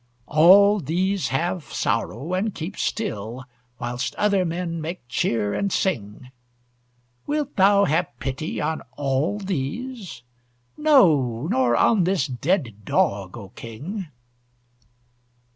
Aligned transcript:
All 0.25 0.79
these 0.79 1.27
have 1.27 1.65
sorrow, 1.65 2.33
and 2.33 2.55
keep 2.55 2.75
still, 2.75 3.43
Whilst 3.77 4.15
other 4.15 4.43
men 4.45 4.81
make 4.81 5.07
cheer, 5.07 5.53
and 5.53 5.71
sing, 5.71 6.31
Wilt 7.27 7.55
thou 7.55 7.85
have 7.85 8.07
pity 8.19 8.59
on 8.59 8.81
all 8.97 9.37
these? 9.37 10.23
No, 10.75 11.45
nor 11.45 11.75
on 11.77 12.05
this 12.05 12.25
dead 12.25 12.83
dog, 12.83 13.37
O 13.37 13.49
King! 13.49 14.07